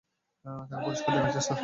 [0.45, 1.59] তাকে পরিষ্কার দেখাচ্ছে, স্যার।